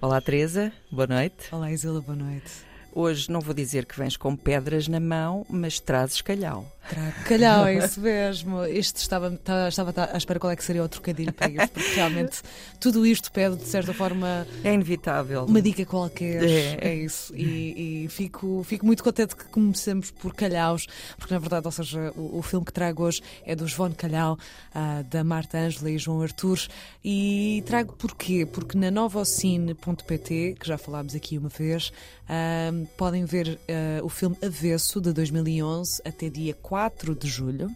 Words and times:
Olá, 0.00 0.18
Teresa. 0.18 0.72
Boa 0.90 1.06
noite. 1.06 1.48
Olá, 1.52 1.70
Isila. 1.70 2.00
Boa 2.00 2.16
noite. 2.16 2.50
Hoje 2.94 3.30
não 3.30 3.40
vou 3.40 3.54
dizer 3.54 3.84
que 3.86 3.96
vens 3.98 4.16
com 4.16 4.34
pedras 4.34 4.88
na 4.88 4.98
mão, 4.98 5.46
mas 5.48 5.78
trazes 5.78 6.20
calhau. 6.20 6.66
Trago 6.88 7.12
calhau, 7.26 7.66
é 7.66 7.84
isso 7.84 8.00
mesmo. 8.00 8.64
Este 8.64 8.96
estava, 8.96 9.28
estava, 9.34 9.68
estava 9.68 9.92
à 10.12 10.16
espera 10.16 10.40
qual 10.40 10.50
é 10.50 10.56
que 10.56 10.64
seria 10.64 10.82
o 10.82 10.88
trocadilho 10.88 11.32
para 11.34 11.48
isto, 11.50 11.68
porque 11.68 11.90
realmente 11.94 12.40
tudo 12.80 13.04
isto 13.06 13.30
pede, 13.30 13.56
de 13.56 13.64
certa 13.66 13.92
forma, 13.92 14.46
É 14.64 14.72
inevitável. 14.72 15.44
uma 15.44 15.60
dica 15.60 15.84
qualquer. 15.84 16.42
É. 16.42 16.78
É, 16.80 16.94
isso. 16.94 17.34
E, 17.36 18.04
e 18.04 18.08
fico, 18.08 18.62
fico 18.64 18.86
muito 18.86 19.04
contente 19.04 19.36
que 19.36 19.44
comecemos 19.44 20.10
por 20.10 20.34
Calhaus, 20.34 20.86
porque 21.18 21.34
na 21.34 21.38
verdade, 21.40 21.66
ou 21.66 21.72
seja, 21.72 22.10
o, 22.16 22.38
o 22.38 22.42
filme 22.42 22.64
que 22.64 22.72
trago 22.72 23.02
hoje 23.04 23.20
é 23.44 23.54
do 23.54 23.66
João 23.66 23.92
Calhau, 23.92 24.38
ah, 24.74 25.02
da 25.02 25.22
Marta 25.22 25.58
Ângela 25.58 25.90
e 25.90 25.98
João 25.98 26.22
Artur. 26.22 26.58
E 27.04 27.62
trago 27.66 27.92
porquê? 27.92 28.46
Porque 28.46 28.78
na 28.78 28.90
novocine.pt, 28.90 30.56
que 30.58 30.66
já 30.66 30.78
falámos 30.78 31.14
aqui 31.14 31.36
uma 31.36 31.50
vez, 31.50 31.92
ah, 32.28 32.70
podem 32.96 33.24
ver 33.24 33.58
ah, 33.68 34.04
o 34.04 34.08
filme 34.08 34.36
Avesso 34.42 35.00
de 35.00 35.12
2011 35.12 36.02
até 36.04 36.28
dia 36.28 36.54
4 36.54 37.14
de 37.14 37.28
julho. 37.28 37.70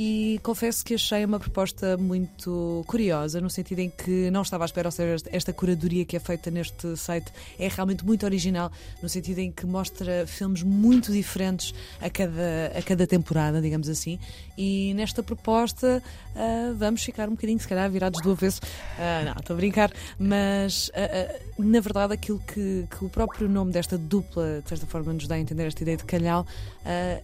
E 0.00 0.38
confesso 0.44 0.84
que 0.84 0.94
achei 0.94 1.24
uma 1.24 1.40
proposta 1.40 1.96
muito 1.96 2.84
curiosa, 2.86 3.40
no 3.40 3.50
sentido 3.50 3.80
em 3.80 3.90
que 3.90 4.30
não 4.30 4.42
estava 4.42 4.62
à 4.62 4.66
espera, 4.66 4.86
ou 4.86 4.92
seja, 4.92 5.16
esta- 5.32 5.52
curadoria 5.52 6.04
que 6.04 6.14
é 6.14 6.20
feita 6.20 6.52
neste 6.52 6.96
site 6.96 7.32
é 7.58 7.66
realmente 7.66 8.06
muito 8.06 8.24
original, 8.24 8.70
no 9.02 9.08
sentido 9.08 9.40
em 9.40 9.50
que 9.50 9.66
mostra 9.66 10.24
filmes 10.24 10.62
muito 10.62 11.10
diferentes 11.10 11.74
a 12.00 12.08
cada, 12.08 12.72
a 12.78 12.80
cada 12.80 13.08
temporada, 13.08 13.60
digamos 13.60 13.88
assim. 13.88 14.20
E 14.56 14.94
nesta 14.94 15.20
proposta 15.20 16.00
ah, 16.36 16.72
vamos 16.76 17.02
ficar 17.02 17.26
um 17.28 17.32
bocadinho, 17.32 17.58
se 17.58 17.66
calhar, 17.66 17.90
virados 17.90 18.22
do 18.22 18.30
avesso. 18.30 18.60
Ah, 18.96 19.24
não, 19.24 19.32
estou 19.40 19.54
a 19.54 19.56
brincar, 19.56 19.90
mas 20.16 20.92
ah, 20.94 21.40
na 21.58 21.80
verdade 21.80 22.12
aquilo 22.12 22.38
que, 22.38 22.86
que 22.88 23.04
o 23.04 23.08
próprio 23.08 23.48
nome 23.48 23.72
desta 23.72 23.98
dupla, 23.98 24.60
de 24.62 24.68
certa 24.68 24.86
forma, 24.86 25.12
nos 25.12 25.26
dá 25.26 25.34
a 25.34 25.40
entender 25.40 25.66
esta 25.66 25.82
ideia 25.82 25.96
de 25.96 26.04
calhau, 26.04 26.46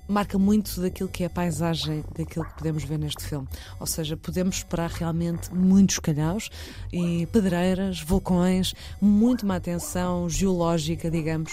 marca 0.09 0.37
muito 0.41 0.81
daquilo 0.81 1.09
que 1.09 1.23
é 1.23 1.27
a 1.27 1.31
paisagem 1.31 2.03
daquilo 2.19 2.45
que 2.57 2.64
podemos 2.65 2.85
ver 2.85 2.99
neste 2.99 3.23
filme. 3.23 3.47
Ou 3.79 3.87
seja, 3.87 4.17
podemos 4.17 4.57
esperar 4.57 4.89
realmente 4.89 5.53
muitos 5.55 5.99
calhaus 5.99 6.49
e 6.91 7.27
pedreiras, 7.27 8.01
vulcões, 8.01 8.75
muito 9.03 9.43
uma 9.43 9.57
atenção 9.57 10.31
geológica, 10.31 11.11
digamos, 11.11 11.53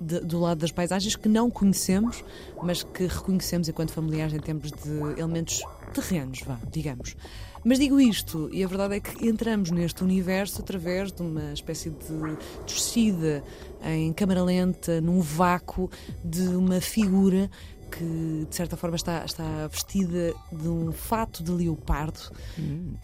de- 0.00 0.20
do 0.20 0.40
lado 0.40 0.58
das 0.60 0.72
paisagens 0.72 1.14
que 1.14 1.28
não 1.28 1.50
conhecemos, 1.50 2.24
mas 2.62 2.82
que 2.82 3.06
reconhecemos 3.06 3.68
enquanto 3.68 3.92
familiares 3.92 4.32
em 4.32 4.38
termos 4.40 4.70
de 4.72 5.20
elementos 5.20 5.62
terrenos, 5.92 6.40
vá, 6.40 6.58
digamos. 6.72 7.14
Mas 7.62 7.78
digo 7.80 8.00
isto, 8.00 8.48
e 8.52 8.62
a 8.62 8.66
verdade 8.68 8.94
é 8.94 9.00
que 9.00 9.28
entramos 9.28 9.70
neste 9.70 10.02
universo 10.04 10.60
através 10.62 11.10
de 11.12 11.20
uma 11.20 11.52
espécie 11.52 11.90
de 11.90 12.36
descida 12.64 13.42
em 13.84 14.12
câmara 14.12 14.42
lenta, 14.42 15.00
num 15.00 15.20
vácuo 15.20 15.90
de 16.24 16.42
uma 16.48 16.80
figura 16.80 17.50
que 17.96 18.46
de 18.48 18.54
certa 18.54 18.76
forma 18.76 18.96
está, 18.96 19.24
está 19.24 19.66
vestida 19.68 20.34
de 20.52 20.68
um 20.68 20.92
fato 20.92 21.42
de 21.42 21.50
leopardo, 21.50 22.20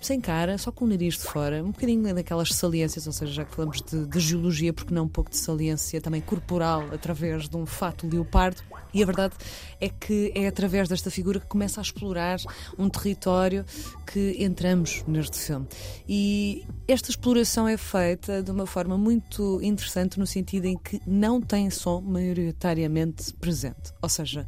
sem 0.01 0.21
cara, 0.21 0.59
só 0.59 0.71
com 0.71 0.85
o 0.85 0.89
nariz 0.89 1.15
de 1.15 1.23
fora, 1.23 1.63
um 1.63 1.71
bocadinho 1.71 2.15
daquelas 2.15 2.51
saliências, 2.51 3.07
ou 3.07 3.13
seja, 3.13 3.33
já 3.33 3.45
que 3.45 3.55
falamos 3.55 3.81
de, 3.83 4.07
de 4.07 4.21
geologia, 4.21 4.73
porque 4.73 4.93
não 4.93 5.05
um 5.05 5.09
pouco 5.09 5.31
de 5.31 5.39
saliência 5.39 6.01
também 6.01 6.21
corporal 6.21 6.85
através 6.93 7.49
de 7.49 7.57
um 7.57 7.65
fato 7.65 8.07
leopardo. 8.07 8.63
E 8.95 9.03
a 9.03 9.07
verdade 9.07 9.35
é 9.81 9.89
que 9.89 10.31
é 10.35 10.47
através 10.47 10.87
desta 10.87 11.11
figura 11.11 11.41
que 11.41 11.47
começa 11.47 11.81
a 11.81 11.83
explorar 11.83 12.39
um 12.79 12.91
território 12.91 13.65
que 14.07 14.37
entramos 14.39 15.03
neste 15.07 15.39
filme. 15.39 15.67
E 16.07 16.67
esta 16.87 17.11
exploração 17.11 17.67
é 17.67 17.79
feita 17.79 18.43
de 18.43 18.51
uma 18.51 18.67
forma 18.67 18.99
muito 18.99 19.61
interessante, 19.63 20.19
no 20.19 20.27
sentido 20.27 20.67
em 20.67 20.77
que 20.77 21.01
não 21.07 21.41
tem 21.41 21.71
som 21.71 22.03
maioritariamente 22.03 23.33
presente. 23.35 23.93
Ou 24.03 24.09
seja, 24.11 24.47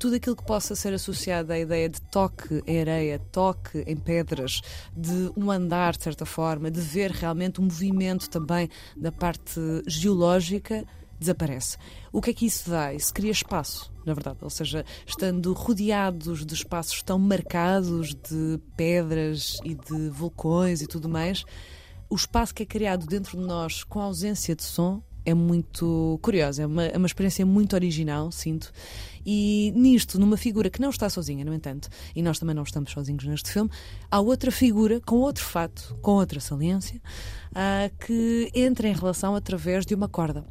tudo 0.00 0.16
aquilo 0.16 0.34
que 0.34 0.44
possa 0.44 0.74
ser 0.74 0.94
associado 0.94 1.52
à 1.52 1.58
ideia 1.58 1.86
de 1.86 2.00
toque 2.00 2.62
em 2.66 2.80
areia, 2.80 3.18
toque 3.30 3.84
em 3.86 3.94
pedras, 3.94 4.62
de 4.96 5.30
um 5.36 5.50
andar 5.50 5.94
de 5.94 6.02
certa 6.02 6.24
forma, 6.24 6.70
de 6.70 6.80
ver 6.80 7.10
realmente 7.10 7.60
um 7.60 7.64
movimento 7.64 8.30
também 8.30 8.70
da 8.96 9.12
parte 9.12 9.60
geológica, 9.86 10.86
desaparece. 11.18 11.76
O 12.10 12.22
que 12.22 12.30
é 12.30 12.32
que 12.32 12.46
isso 12.46 12.70
dá? 12.70 12.94
Isso 12.94 13.12
cria 13.12 13.30
espaço, 13.30 13.92
na 14.06 14.14
verdade. 14.14 14.38
Ou 14.40 14.48
seja, 14.48 14.86
estando 15.06 15.52
rodeados 15.52 16.46
de 16.46 16.54
espaços 16.54 17.02
tão 17.02 17.18
marcados 17.18 18.14
de 18.14 18.58
pedras 18.74 19.58
e 19.62 19.74
de 19.74 20.08
vulcões 20.08 20.80
e 20.80 20.86
tudo 20.86 21.10
mais, 21.10 21.44
o 22.08 22.14
espaço 22.14 22.54
que 22.54 22.62
é 22.62 22.66
criado 22.66 23.06
dentro 23.06 23.38
de 23.38 23.44
nós 23.44 23.84
com 23.84 24.00
a 24.00 24.04
ausência 24.04 24.56
de 24.56 24.64
som 24.64 25.02
é 25.24 25.34
muito 25.34 26.18
curioso, 26.22 26.62
é 26.62 26.66
uma, 26.66 26.84
é 26.84 26.96
uma 26.96 27.06
experiência 27.06 27.44
muito 27.44 27.74
original, 27.74 28.30
sinto. 28.32 28.72
E 29.24 29.72
nisto, 29.76 30.18
numa 30.18 30.36
figura 30.36 30.70
que 30.70 30.80
não 30.80 30.90
está 30.90 31.08
sozinha, 31.10 31.44
no 31.44 31.52
entanto, 31.52 31.88
e 32.16 32.22
nós 32.22 32.38
também 32.38 32.54
não 32.54 32.62
estamos 32.62 32.90
sozinhos 32.90 33.24
neste 33.24 33.50
filme, 33.50 33.70
há 34.10 34.20
outra 34.20 34.50
figura 34.50 35.00
com 35.00 35.16
outro 35.16 35.44
fato, 35.44 35.96
com 36.00 36.12
outra 36.12 36.40
saliência, 36.40 37.00
ah, 37.54 37.90
que 38.06 38.50
entra 38.54 38.88
em 38.88 38.94
relação 38.94 39.34
através 39.34 39.84
de 39.84 39.94
uma 39.94 40.08
corda. 40.08 40.44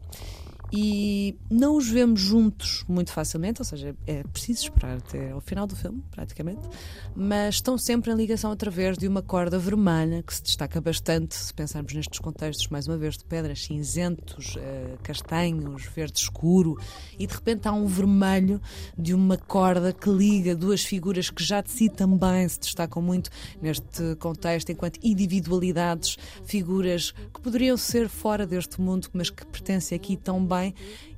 E 0.72 1.36
não 1.50 1.76
os 1.76 1.90
vemos 1.90 2.22
juntos 2.22 2.84
muito 2.88 3.12
facilmente, 3.12 3.60
ou 3.62 3.66
seja, 3.66 3.96
é 4.06 4.24
preciso 4.24 4.64
esperar 4.64 4.98
até 4.98 5.32
ao 5.32 5.42
final 5.42 5.66
do 5.66 5.76
filme, 5.76 6.04
praticamente, 6.12 6.62
mas 7.16 7.56
estão 7.56 7.78
sempre 7.78 8.12
em 8.12 8.16
ligação 8.16 8.52
através 8.52 8.98
de 8.98 9.08
uma 9.08 9.22
corda 9.22 9.58
vermelha 9.58 10.22
que 10.22 10.34
se 10.34 10.44
destaca 10.44 10.80
bastante, 10.80 11.36
se 11.36 11.54
pensarmos 11.54 11.94
nestes 11.94 12.20
contextos, 12.20 12.68
mais 12.68 12.88
uma 12.88 12.98
vez, 12.98 13.18
de 13.18 13.26
pedras 13.26 13.64
cinzentos, 13.64 14.56
eh, 14.58 14.96
castanhos, 15.02 15.86
verde 15.86 16.20
escuro, 16.20 16.78
e 17.18 17.26
de 17.26 17.34
repente 17.34 17.68
há 17.68 17.72
um 17.72 17.88
vermelho 17.88 18.62
de 18.98 19.14
uma 19.14 19.38
corda 19.38 19.92
que 19.92 20.10
liga 20.10 20.56
duas 20.56 20.84
figuras 20.84 21.30
que 21.32 21.44
já 21.44 21.62
de 21.62 21.72
si 21.72 21.90
também 21.90 22.48
se 22.48 22.60
destacam 22.60 23.02
muito 23.02 23.32
neste 23.60 24.16
contexto, 24.18 24.72
enquanto 24.72 25.00
individualidades, 25.02 26.18
figuras 26.46 27.12
que 27.12 27.42
poderiam 27.42 27.76
ser 27.76 28.08
fora 28.08 28.46
deste 28.46 28.80
mundo, 28.80 29.08
mas 29.14 29.30
que 29.32 29.46
pertencem 29.48 29.96
aqui 29.96 30.16
tão 30.16 30.46
bem 30.46 30.59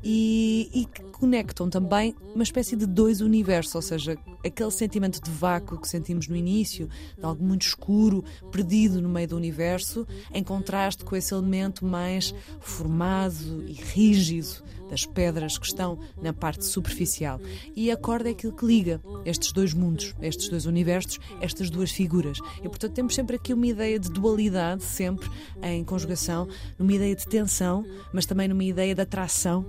e, 0.03 0.69
e 0.73 0.85
que 0.85 1.03
conectam 1.11 1.69
também 1.69 2.15
uma 2.33 2.43
espécie 2.43 2.75
de 2.75 2.85
dois 2.85 3.21
universos, 3.21 3.75
ou 3.75 3.81
seja, 3.81 4.17
aquele 4.45 4.71
sentimento 4.71 5.21
de 5.21 5.29
vácuo 5.29 5.79
que 5.79 5.87
sentimos 5.87 6.27
no 6.27 6.35
início, 6.35 6.89
de 7.17 7.23
algo 7.23 7.43
muito 7.43 7.63
escuro, 7.63 8.23
perdido 8.51 9.01
no 9.01 9.09
meio 9.09 9.27
do 9.27 9.35
universo, 9.35 10.07
em 10.33 10.43
contraste 10.43 11.03
com 11.03 11.15
esse 11.15 11.33
elemento 11.33 11.85
mais 11.85 12.33
formado 12.59 13.63
e 13.67 13.73
rígido 13.73 14.63
das 14.91 15.05
pedras 15.05 15.57
que 15.57 15.65
estão 15.65 15.97
na 16.21 16.33
parte 16.33 16.65
superficial. 16.65 17.39
E 17.73 17.89
a 17.89 17.95
corda 17.95 18.27
é 18.27 18.33
aquilo 18.33 18.51
que 18.51 18.65
liga 18.65 19.01
estes 19.25 19.53
dois 19.53 19.73
mundos, 19.73 20.13
estes 20.21 20.49
dois 20.49 20.65
universos, 20.65 21.17
estas 21.39 21.69
duas 21.69 21.91
figuras. 21.91 22.39
E 22.59 22.67
portanto 22.67 22.93
temos 22.93 23.15
sempre 23.15 23.37
aqui 23.37 23.53
uma 23.53 23.65
ideia 23.65 23.97
de 23.97 24.11
dualidade, 24.11 24.83
sempre 24.83 25.29
em 25.63 25.81
conjugação, 25.85 26.47
numa 26.77 26.91
ideia 26.91 27.15
de 27.15 27.25
tensão, 27.25 27.85
mas 28.13 28.25
também 28.25 28.49
numa 28.49 28.65
ideia 28.65 28.93
de 28.93 29.01
atração 29.01 29.65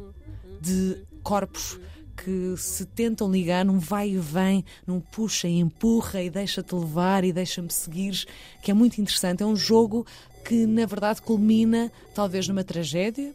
de 0.60 0.98
corpos 1.22 1.78
que 2.16 2.54
se 2.56 2.84
tentam 2.84 3.30
ligar 3.30 3.64
num 3.64 3.78
vai 3.78 4.10
e 4.10 4.18
vem, 4.18 4.64
num 4.86 5.00
puxa 5.00 5.46
e 5.46 5.58
empurra 5.58 6.20
e 6.20 6.28
deixa-te 6.28 6.74
levar 6.74 7.24
e 7.24 7.32
deixa-me 7.32 7.70
seguir, 7.70 8.26
que 8.60 8.72
é 8.72 8.74
muito 8.74 9.00
interessante. 9.00 9.42
É 9.42 9.46
um 9.46 9.56
jogo 9.56 10.04
que 10.44 10.66
na 10.66 10.84
verdade 10.84 11.22
culmina 11.22 11.92
talvez 12.12 12.48
numa 12.48 12.64
tragédia, 12.64 13.32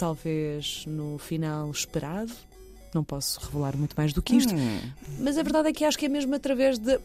talvez 0.00 0.84
no 0.86 1.18
final 1.18 1.70
esperado. 1.70 2.32
Não 2.94 3.04
posso 3.04 3.38
revelar 3.38 3.76
muito 3.76 3.94
mais 3.94 4.14
do 4.14 4.22
que 4.22 4.34
isto, 4.34 4.52
mas 5.18 5.36
a 5.36 5.42
verdade 5.42 5.68
é 5.68 5.72
que 5.72 5.84
acho 5.84 5.98
que 5.98 6.06
é 6.06 6.08
mesmo 6.08 6.34
através 6.34 6.78
de 6.78 6.98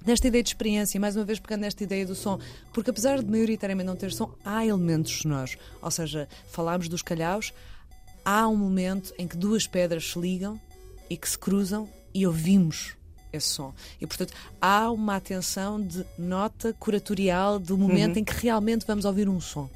desta 0.00 0.28
ideia 0.28 0.42
de 0.42 0.50
experiência, 0.50 1.00
mais 1.00 1.16
uma 1.16 1.24
vez 1.24 1.40
pegando 1.40 1.62
nesta 1.62 1.82
ideia 1.82 2.04
do 2.04 2.14
som, 2.14 2.38
porque 2.74 2.90
apesar 2.90 3.22
de 3.22 3.30
maioritariamente 3.30 3.86
não 3.86 3.96
ter 3.96 4.12
som, 4.12 4.30
há 4.44 4.64
elementos 4.64 5.20
sonoros. 5.20 5.56
Ou 5.80 5.90
seja, 5.90 6.28
falámos 6.50 6.90
dos 6.90 7.00
calhaus, 7.00 7.54
há 8.22 8.46
um 8.46 8.54
momento 8.54 9.14
em 9.18 9.26
que 9.26 9.36
duas 9.36 9.66
pedras 9.66 10.12
se 10.12 10.18
ligam 10.18 10.60
e 11.08 11.16
que 11.16 11.26
se 11.26 11.38
cruzam 11.38 11.88
e 12.12 12.26
ouvimos 12.26 12.94
esse 13.32 13.48
som. 13.48 13.74
E, 13.98 14.06
portanto, 14.06 14.34
há 14.60 14.90
uma 14.90 15.16
atenção 15.16 15.80
de 15.80 16.04
nota 16.18 16.74
curatorial 16.78 17.58
do 17.58 17.78
momento 17.78 18.18
em 18.18 18.24
que 18.24 18.34
realmente 18.34 18.86
vamos 18.86 19.06
ouvir 19.06 19.26
um 19.26 19.40
som. 19.40 19.70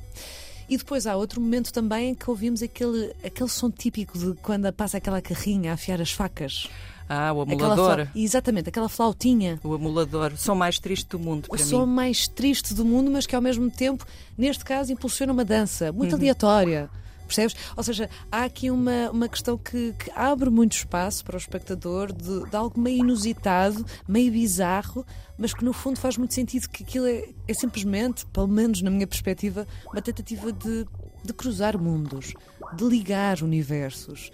E 0.68 0.76
depois 0.76 1.06
há 1.06 1.16
outro 1.16 1.40
momento 1.40 1.72
também 1.72 2.10
em 2.10 2.14
que 2.14 2.28
ouvimos 2.28 2.62
aquele, 2.62 3.12
aquele 3.24 3.48
som 3.48 3.70
típico 3.70 4.18
de 4.18 4.34
quando 4.42 4.70
passa 4.72 4.98
aquela 4.98 5.20
carrinha 5.22 5.70
a 5.70 5.74
afiar 5.74 6.00
as 6.00 6.10
facas. 6.12 6.68
Ah, 7.08 7.32
o 7.32 7.40
Aquela 7.40 7.72
amulador. 7.72 7.94
fla- 8.06 8.12
Exatamente, 8.14 8.68
aquela 8.68 8.88
flautinha. 8.88 9.58
O 9.64 9.72
amulador. 9.72 10.32
O 10.34 10.36
som 10.36 10.54
mais 10.54 10.78
triste 10.78 11.08
do 11.08 11.18
mundo 11.18 11.46
O 11.46 11.56
para 11.56 11.64
som 11.64 11.86
mim. 11.86 11.92
mais 11.94 12.28
triste 12.28 12.74
do 12.74 12.84
mundo, 12.84 13.10
mas 13.10 13.26
que 13.26 13.34
ao 13.34 13.40
mesmo 13.40 13.70
tempo, 13.70 14.04
neste 14.36 14.62
caso, 14.62 14.92
impulsiona 14.92 15.32
uma 15.32 15.44
dança 15.44 15.90
muito 15.90 16.14
aleatória. 16.14 16.90
Percebes? 17.28 17.54
Ou 17.76 17.82
seja, 17.82 18.08
há 18.32 18.44
aqui 18.44 18.70
uma, 18.70 19.10
uma 19.10 19.28
questão 19.28 19.56
que, 19.56 19.94
que 19.98 20.10
abre 20.14 20.50
muito 20.50 20.72
espaço 20.72 21.24
para 21.24 21.36
o 21.36 21.38
espectador 21.38 22.12
de, 22.12 22.48
de, 22.48 22.56
algo 22.56 22.80
meio 22.80 22.98
inusitado, 23.00 23.84
meio 24.08 24.32
bizarro, 24.32 25.04
mas 25.36 25.52
que 25.52 25.64
no 25.64 25.72
fundo 25.72 26.00
faz 26.00 26.16
muito 26.16 26.34
sentido 26.34 26.68
que 26.68 26.82
aquilo 26.82 27.06
é, 27.06 27.28
é 27.46 27.54
simplesmente, 27.54 28.26
pelo 28.26 28.48
menos 28.48 28.82
na 28.82 28.90
minha 28.90 29.06
perspectiva, 29.06 29.66
uma 29.92 30.02
tentativa 30.02 30.50
de, 30.50 30.86
de 31.22 31.32
cruzar 31.34 31.78
mundos, 31.78 32.32
de 32.74 32.84
ligar 32.84 33.42
universos 33.42 34.32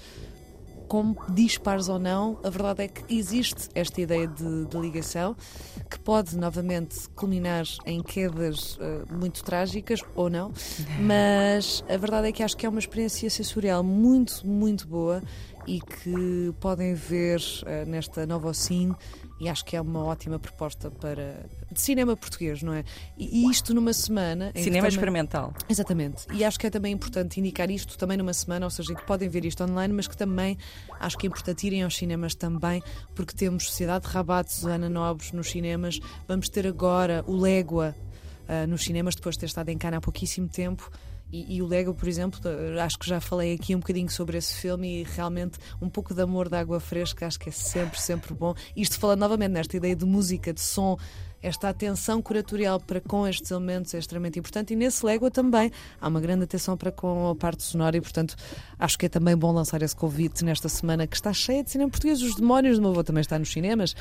como 0.88 1.16
dispares 1.30 1.88
ou 1.88 1.98
não, 1.98 2.38
a 2.42 2.50
verdade 2.50 2.84
é 2.84 2.88
que 2.88 3.14
existe 3.14 3.68
esta 3.74 4.00
ideia 4.00 4.26
de, 4.26 4.66
de 4.66 4.76
ligação 4.78 5.36
que 5.90 5.98
pode 5.98 6.36
novamente 6.36 7.08
culminar 7.10 7.64
em 7.86 8.02
quedas 8.02 8.76
uh, 8.76 9.04
muito 9.12 9.42
trágicas 9.44 10.00
ou 10.14 10.28
não, 10.28 10.52
mas 11.00 11.84
a 11.88 11.96
verdade 11.96 12.28
é 12.28 12.32
que 12.32 12.42
acho 12.42 12.56
que 12.56 12.66
é 12.66 12.68
uma 12.68 12.78
experiência 12.78 13.28
sensorial 13.30 13.82
muito, 13.82 14.46
muito 14.46 14.86
boa 14.86 15.22
e 15.66 15.80
que 15.80 16.54
podem 16.60 16.94
ver 16.94 17.40
uh, 17.40 17.88
nesta 17.88 18.26
nova 18.26 18.48
Ocine 18.48 18.94
e 19.40 19.48
acho 19.48 19.64
que 19.64 19.76
é 19.76 19.80
uma 19.80 20.04
ótima 20.04 20.38
proposta 20.38 20.90
para 20.90 21.46
de 21.70 21.80
cinema 21.80 22.16
português, 22.16 22.62
não 22.62 22.72
é? 22.72 22.84
E, 23.18 23.46
e 23.46 23.50
isto 23.50 23.74
numa 23.74 23.92
semana. 23.92 24.52
Cinema 24.54 24.76
também... 24.76 24.88
experimental. 24.88 25.54
Exatamente. 25.68 26.26
E 26.32 26.44
acho 26.44 26.58
que 26.58 26.66
é 26.66 26.70
também 26.70 26.92
importante 26.92 27.40
indicar 27.40 27.70
isto 27.70 27.98
também 27.98 28.16
numa 28.16 28.32
semana, 28.32 28.66
ou 28.66 28.70
seja, 28.70 28.94
que 28.94 29.04
podem 29.04 29.28
ver 29.28 29.44
isto 29.44 29.62
online, 29.64 29.92
mas 29.92 30.06
que 30.06 30.16
também 30.16 30.56
acho 31.00 31.18
que 31.18 31.26
é 31.26 31.28
importante 31.28 31.66
irem 31.66 31.82
aos 31.82 31.96
cinemas 31.96 32.34
também, 32.34 32.82
porque 33.14 33.34
temos 33.34 33.66
Sociedade 33.66 34.06
de 34.06 34.12
Rabat, 34.12 34.52
Susana 34.52 34.88
Nobres 34.88 35.32
nos 35.32 35.50
cinemas, 35.50 35.98
vamos 36.28 36.48
ter 36.48 36.66
agora 36.66 37.24
o 37.26 37.36
Légua 37.36 37.94
uh, 38.48 38.66
nos 38.66 38.84
cinemas, 38.84 39.14
depois 39.14 39.34
de 39.34 39.40
ter 39.40 39.46
estado 39.46 39.68
em 39.68 39.78
Cana 39.78 39.96
há 39.96 40.00
pouquíssimo 40.00 40.48
tempo. 40.48 40.90
E, 41.34 41.56
e, 41.56 41.62
o 41.62 41.66
Lego, 41.66 41.92
por 41.92 42.06
exemplo, 42.06 42.40
acho 42.80 42.96
que 42.96 43.08
já 43.08 43.20
falei 43.20 43.54
aqui 43.54 43.74
um 43.74 43.80
bocadinho 43.80 44.08
sobre 44.08 44.38
esse 44.38 44.54
filme 44.54 45.00
e 45.00 45.02
realmente 45.02 45.58
um 45.82 45.90
pouco 45.90 46.14
de 46.14 46.22
amor 46.22 46.48
de 46.48 46.56
água 46.56 46.78
fresca, 46.78 47.26
acho 47.26 47.40
que 47.40 47.48
é 47.48 47.52
sempre, 47.52 48.00
sempre 48.00 48.32
bom. 48.32 48.54
Isto 48.76 49.00
falando 49.00 49.18
novamente 49.18 49.50
nesta 49.50 49.76
ideia 49.76 49.96
de 49.96 50.04
música, 50.04 50.52
de 50.52 50.60
som, 50.60 50.96
esta 51.42 51.68
atenção 51.68 52.22
curatorial 52.22 52.78
para 52.78 53.00
com 53.00 53.26
estes 53.26 53.50
elementos 53.50 53.92
é 53.94 53.98
extremamente 53.98 54.38
importante 54.38 54.74
e 54.74 54.76
nesse 54.76 55.04
Lego 55.04 55.28
também 55.28 55.72
há 56.00 56.06
uma 56.06 56.20
grande 56.20 56.44
atenção 56.44 56.76
para 56.76 56.92
com 56.92 57.28
a 57.28 57.34
parte 57.34 57.64
sonora 57.64 57.96
e, 57.96 58.00
portanto, 58.00 58.36
acho 58.78 58.96
que 58.96 59.06
é 59.06 59.08
também 59.08 59.36
bom 59.36 59.50
lançar 59.50 59.82
esse 59.82 59.96
convite 59.96 60.44
nesta 60.44 60.68
semana 60.68 61.04
que 61.04 61.16
está 61.16 61.32
cheia 61.32 61.64
de 61.64 61.70
cinema 61.72 61.90
português. 61.90 62.22
Os 62.22 62.36
Demónios 62.36 62.76
do 62.76 62.82
meu 62.82 62.92
avô 62.92 63.02
também 63.02 63.22
está 63.22 63.40
nos 63.40 63.50
cinemas. 63.50 63.96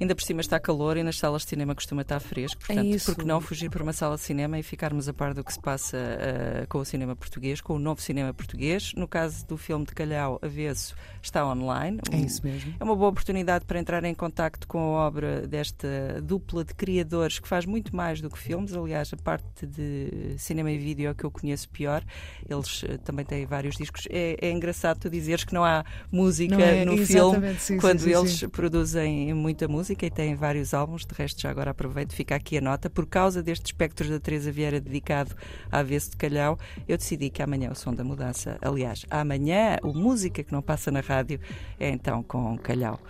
Ainda 0.00 0.14
por 0.14 0.22
cima 0.22 0.40
está 0.40 0.58
calor 0.58 0.96
e 0.96 1.02
nas 1.02 1.18
salas 1.18 1.42
de 1.42 1.48
cinema 1.48 1.74
costuma 1.74 2.00
estar 2.00 2.20
fresco, 2.20 2.58
portanto, 2.58 2.94
é 2.94 2.98
por 2.98 3.16
que 3.16 3.24
não 3.26 3.38
fugir 3.38 3.68
para 3.68 3.82
uma 3.82 3.92
sala 3.92 4.16
de 4.16 4.22
cinema 4.22 4.58
e 4.58 4.62
ficarmos 4.62 5.06
a 5.10 5.12
par 5.12 5.34
do 5.34 5.44
que 5.44 5.52
se 5.52 5.60
passa 5.60 5.98
uh, 5.98 6.66
com 6.68 6.78
o 6.78 6.84
cinema 6.86 7.14
português, 7.14 7.60
com 7.60 7.74
o 7.74 7.78
novo 7.78 8.00
cinema 8.00 8.32
português? 8.32 8.94
No 8.96 9.06
caso 9.06 9.46
do 9.46 9.58
filme 9.58 9.84
de 9.84 9.92
Calhau, 9.92 10.38
Avesso, 10.40 10.94
está 11.20 11.46
online. 11.46 12.00
É 12.10 12.16
isso 12.16 12.40
mesmo. 12.42 12.74
É 12.80 12.82
uma 12.82 12.96
boa 12.96 13.10
oportunidade 13.10 13.66
para 13.66 13.78
entrar 13.78 14.02
em 14.04 14.14
contacto 14.14 14.66
com 14.66 14.78
a 14.78 15.06
obra 15.06 15.46
desta 15.46 16.22
dupla 16.22 16.64
de 16.64 16.72
criadores 16.72 17.38
que 17.38 17.46
faz 17.46 17.66
muito 17.66 17.94
mais 17.94 18.22
do 18.22 18.30
que 18.30 18.38
filmes. 18.38 18.72
Aliás, 18.72 19.12
a 19.12 19.18
parte 19.18 19.66
de 19.66 20.34
cinema 20.38 20.70
e 20.70 20.78
vídeo 20.78 21.10
é 21.10 21.14
que 21.14 21.24
eu 21.24 21.30
conheço 21.30 21.68
pior. 21.68 22.02
Eles 22.48 22.84
uh, 22.84 22.96
também 23.04 23.26
têm 23.26 23.44
vários 23.44 23.76
discos. 23.76 24.08
É, 24.08 24.34
é, 24.40 24.50
engraçado 24.50 24.98
tu 24.98 25.10
dizeres 25.10 25.44
que 25.44 25.52
não 25.52 25.62
há 25.62 25.84
música 26.10 26.56
não 26.56 26.64
é, 26.64 26.86
no 26.86 26.96
filme 27.04 27.54
sim, 27.58 27.76
quando 27.76 28.00
sim, 28.00 28.14
eles 28.14 28.30
sim. 28.38 28.48
produzem 28.48 29.34
muita 29.34 29.68
música 29.68 29.89
música 29.90 30.06
e 30.06 30.10
tem 30.10 30.36
vários 30.36 30.72
álbuns, 30.72 31.04
de 31.04 31.14
resto 31.14 31.42
já 31.42 31.50
agora 31.50 31.72
aproveito, 31.72 32.12
fica 32.12 32.36
aqui 32.36 32.58
a 32.58 32.60
nota. 32.60 32.88
Por 32.88 33.06
causa 33.06 33.42
destes 33.42 33.70
espectros 33.70 34.08
da 34.08 34.20
Teresa 34.20 34.52
Vieira 34.52 34.80
dedicado 34.80 35.34
à 35.70 35.78
Avesso 35.78 36.10
de 36.10 36.16
Calhau, 36.16 36.56
eu 36.86 36.96
decidi 36.96 37.28
que 37.28 37.42
amanhã 37.42 37.68
é 37.68 37.72
o 37.72 37.74
som 37.74 37.92
da 37.92 38.04
mudança. 38.04 38.56
Aliás, 38.62 39.04
amanhã 39.10 39.78
o 39.82 39.92
música 39.92 40.44
que 40.44 40.52
não 40.52 40.62
passa 40.62 40.92
na 40.92 41.00
rádio 41.00 41.40
é 41.78 41.90
então 41.90 42.22
com 42.22 42.56
Calhau. 42.58 43.00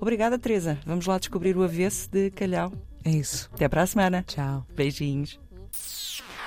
Obrigada, 0.00 0.38
Teresa. 0.38 0.78
Vamos 0.86 1.06
lá 1.06 1.18
descobrir 1.18 1.54
o 1.58 1.62
avesso 1.62 2.08
de 2.10 2.30
Calhau. 2.30 2.72
É 3.04 3.10
isso. 3.10 3.50
Até 3.52 3.68
para 3.68 3.82
a 3.82 3.86
semana. 3.86 4.24
Tchau. 4.26 4.66
Beijinhos. 4.74 5.38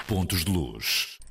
Pontos 0.08 0.44
de 0.44 0.52
luz. 0.52 1.20